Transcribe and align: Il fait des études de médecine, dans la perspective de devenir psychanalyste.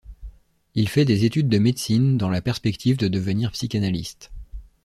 Il 0.73 0.89
fait 0.89 1.05
des 1.05 1.25
études 1.25 1.47
de 1.47 1.59
médecine, 1.59 2.17
dans 2.17 2.31
la 2.31 2.41
perspective 2.41 2.97
de 2.97 3.07
devenir 3.07 3.51
psychanalyste. 3.51 4.31